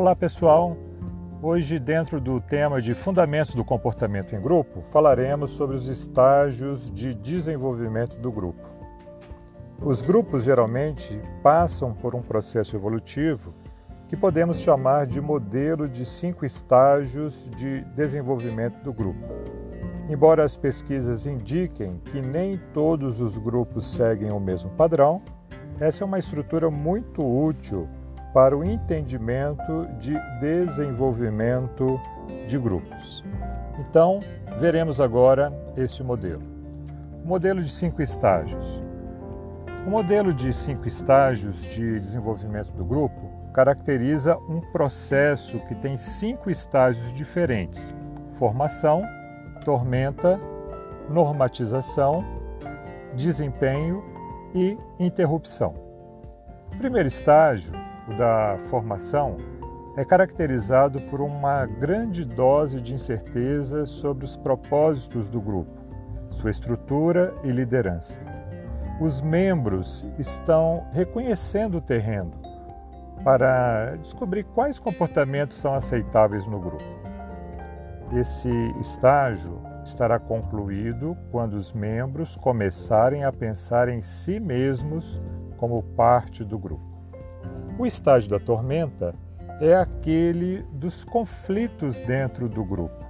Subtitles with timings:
[0.00, 0.78] Olá pessoal,
[1.42, 7.12] hoje dentro do tema de Fundamentos do Comportamento em Grupo, falaremos sobre os estágios de
[7.12, 8.66] desenvolvimento do grupo.
[9.78, 13.52] Os grupos geralmente passam por um processo evolutivo
[14.08, 19.28] que podemos chamar de modelo de cinco estágios de desenvolvimento do grupo.
[20.08, 25.20] Embora as pesquisas indiquem que nem todos os grupos seguem o mesmo padrão,
[25.78, 27.86] essa é uma estrutura muito útil
[28.32, 32.00] para o entendimento de desenvolvimento
[32.46, 33.24] de grupos.
[33.78, 34.20] Então,
[34.58, 36.42] veremos agora esse modelo.
[37.24, 38.82] O modelo de cinco estágios.
[39.86, 46.50] O modelo de cinco estágios de desenvolvimento do grupo caracteriza um processo que tem cinco
[46.50, 47.92] estágios diferentes:
[48.34, 49.02] formação,
[49.64, 50.38] tormenta,
[51.08, 52.24] normatização,
[53.14, 54.04] desempenho
[54.54, 55.74] e interrupção.
[56.72, 57.72] O primeiro estágio,
[58.10, 59.36] o da formação,
[59.96, 65.72] é caracterizado por uma grande dose de incerteza sobre os propósitos do grupo,
[66.30, 68.20] sua estrutura e liderança.
[69.00, 72.32] Os membros estão reconhecendo o terreno
[73.24, 76.84] para descobrir quais comportamentos são aceitáveis no grupo.
[78.12, 78.50] Esse
[78.80, 85.20] estágio estará concluído quando os membros começarem a pensar em si mesmos
[85.56, 86.89] como parte do grupo.
[87.80, 89.14] O estágio da tormenta
[89.58, 93.02] é aquele dos conflitos dentro do grupo.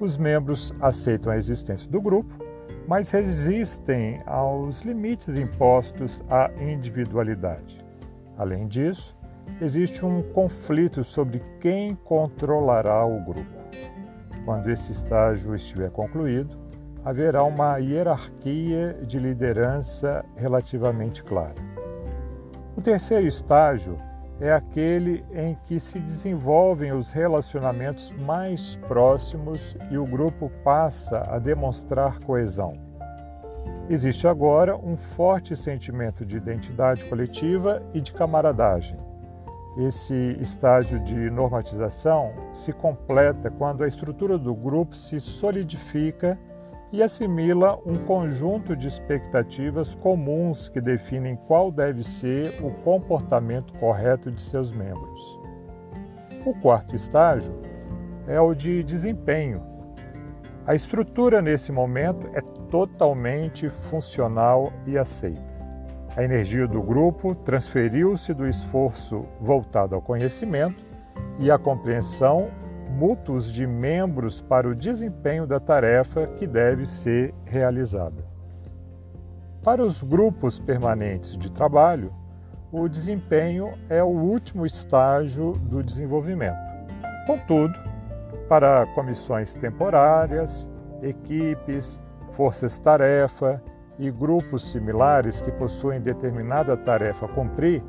[0.00, 2.34] Os membros aceitam a existência do grupo,
[2.88, 7.86] mas resistem aos limites impostos à individualidade.
[8.36, 9.16] Além disso,
[9.60, 13.60] existe um conflito sobre quem controlará o grupo.
[14.44, 16.58] Quando esse estágio estiver concluído,
[17.04, 21.69] haverá uma hierarquia de liderança relativamente clara.
[22.76, 23.98] O terceiro estágio
[24.40, 31.38] é aquele em que se desenvolvem os relacionamentos mais próximos e o grupo passa a
[31.38, 32.72] demonstrar coesão.
[33.88, 38.96] Existe agora um forte sentimento de identidade coletiva e de camaradagem.
[39.76, 46.38] Esse estágio de normatização se completa quando a estrutura do grupo se solidifica
[46.92, 54.30] e assimila um conjunto de expectativas comuns que definem qual deve ser o comportamento correto
[54.30, 55.38] de seus membros.
[56.44, 57.54] O quarto estágio
[58.26, 59.62] é o de desempenho.
[60.66, 62.40] A estrutura nesse momento é
[62.70, 65.50] totalmente funcional e aceita.
[66.16, 70.84] A energia do grupo transferiu-se do esforço voltado ao conhecimento
[71.38, 72.50] e à compreensão
[72.90, 78.24] mútuos de membros para o desempenho da tarefa que deve ser realizada.
[79.62, 82.12] Para os grupos permanentes de trabalho,
[82.72, 86.58] o desempenho é o último estágio do desenvolvimento.
[87.26, 87.74] Contudo,
[88.48, 90.68] para comissões temporárias,
[91.02, 92.00] equipes,
[92.30, 93.62] forças-tarefa
[93.98, 97.82] e grupos similares que possuem determinada tarefa a cumprir,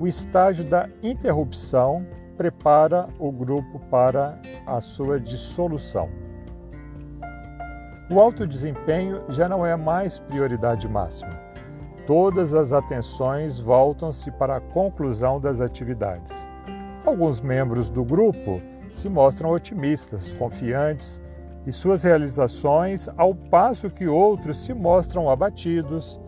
[0.00, 2.06] o estágio da interrupção
[2.38, 6.08] prepara o grupo para a sua dissolução.
[8.08, 11.36] O alto desempenho já não é mais prioridade máxima.
[12.06, 16.46] Todas as atenções voltam-se para a conclusão das atividades.
[17.04, 21.20] Alguns membros do grupo se mostram otimistas, confiantes
[21.66, 26.18] e suas realizações, ao passo que outros se mostram abatidos,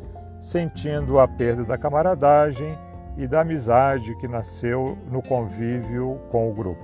[0.41, 2.77] sentindo a perda da camaradagem
[3.21, 6.83] e da amizade que nasceu no convívio com o grupo.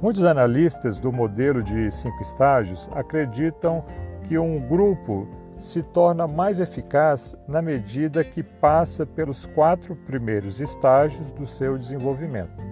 [0.00, 3.84] Muitos analistas do modelo de cinco estágios acreditam
[4.22, 5.26] que um grupo
[5.56, 12.62] se torna mais eficaz na medida que passa pelos quatro primeiros estágios do seu desenvolvimento.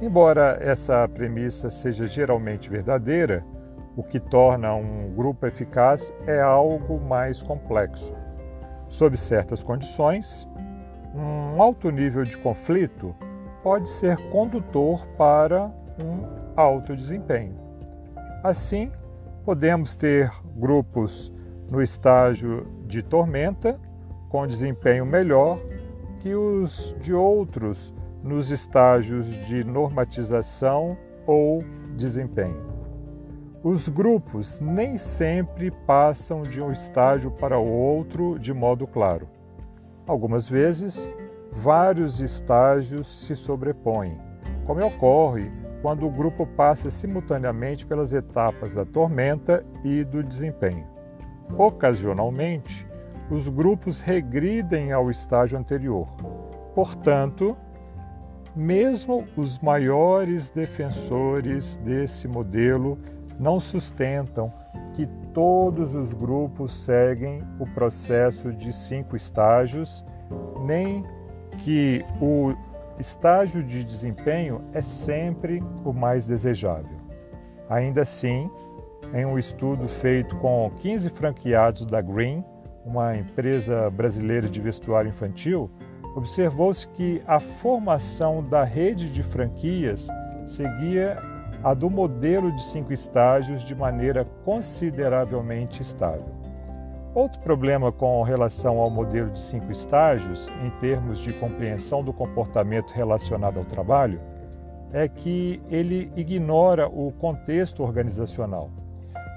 [0.00, 3.44] Embora essa premissa seja geralmente verdadeira,
[3.94, 8.12] o que torna um grupo eficaz é algo mais complexo.
[8.88, 10.48] Sob certas condições,
[11.14, 13.14] um alto nível de conflito
[13.62, 15.70] pode ser condutor para
[16.02, 16.24] um
[16.56, 17.54] alto desempenho.
[18.42, 18.90] Assim,
[19.44, 21.32] podemos ter grupos
[21.70, 23.78] no estágio de tormenta,
[24.28, 25.58] com desempenho melhor
[26.20, 31.64] que os de outros nos estágios de normatização ou
[31.96, 32.72] desempenho.
[33.62, 39.28] Os grupos nem sempre passam de um estágio para outro de modo claro.
[40.06, 41.08] Algumas vezes,
[41.50, 44.18] vários estágios se sobrepõem,
[44.66, 45.50] como ocorre
[45.80, 50.86] quando o grupo passa simultaneamente pelas etapas da tormenta e do desempenho.
[51.56, 52.86] Ocasionalmente,
[53.30, 56.08] os grupos regridem ao estágio anterior.
[56.74, 57.56] Portanto,
[58.54, 62.98] mesmo os maiores defensores desse modelo
[63.38, 64.52] não sustentam
[65.32, 70.04] todos os grupos seguem o processo de cinco estágios,
[70.64, 71.04] nem
[71.64, 72.54] que o
[72.98, 76.96] estágio de desempenho é sempre o mais desejável.
[77.68, 78.50] Ainda assim,
[79.14, 82.44] em um estudo feito com 15 franqueados da Green,
[82.84, 85.70] uma empresa brasileira de vestuário infantil,
[86.14, 90.08] observou-se que a formação da rede de franquias
[90.44, 91.16] seguia
[91.64, 96.26] a do modelo de cinco estágios de maneira consideravelmente estável.
[97.14, 102.90] Outro problema com relação ao modelo de cinco estágios, em termos de compreensão do comportamento
[102.90, 104.20] relacionado ao trabalho,
[104.92, 108.70] é que ele ignora o contexto organizacional.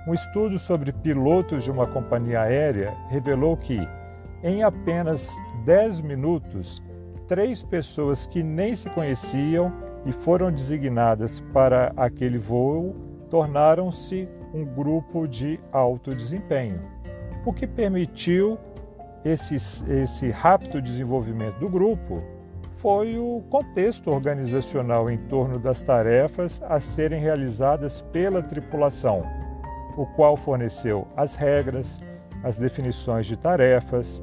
[0.08, 3.80] Um estudo sobre pilotos de uma companhia aérea revelou que,
[4.44, 5.30] em apenas
[5.66, 6.82] 10 minutos,
[7.28, 9.74] três pessoas que nem se conheciam
[10.06, 12.96] e foram designadas para aquele voo
[13.30, 16.80] tornaram-se um grupo de alto desempenho,
[17.46, 18.58] o que permitiu
[19.24, 22.24] esse, esse rápido desenvolvimento do grupo
[22.74, 29.24] foi o contexto organizacional em torno das tarefas a serem realizadas pela tripulação,
[29.98, 32.00] o qual forneceu as regras,
[32.44, 34.22] as definições de tarefas,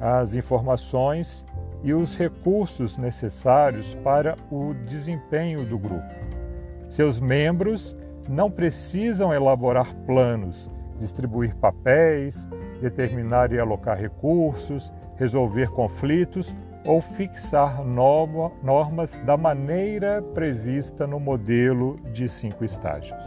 [0.00, 1.44] as informações
[1.84, 6.14] e os recursos necessários para o desempenho do grupo.
[6.88, 7.94] Seus membros
[8.28, 12.48] não precisam elaborar planos, distribuir papéis,
[12.80, 16.54] determinar e alocar recursos, resolver conflitos
[16.86, 23.24] ou fixar normas da maneira prevista no modelo de cinco estágios.